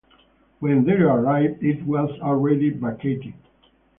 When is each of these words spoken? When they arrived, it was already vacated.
When 0.57 0.83
they 0.85 0.93
arrived, 0.93 1.63
it 1.63 1.85
was 1.85 2.09
already 2.21 2.71
vacated. 2.71 3.35